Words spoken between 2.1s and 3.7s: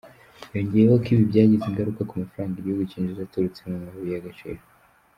mafaranga igihugu cyinjiza aturutse